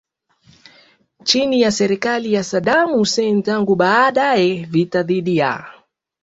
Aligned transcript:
chini 1.23 1.61
ya 1.61 1.71
serikali 1.71 2.33
ya 2.33 2.43
Saddam 2.43 2.89
Hussein 2.93 3.43
tangu 3.43 3.75
baadaye 3.75 4.65
vita 4.65 5.03
dhidi 5.03 5.37
ya 5.37 5.73